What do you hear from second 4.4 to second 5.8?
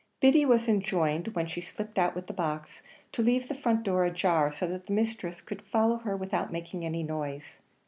so that her mistress could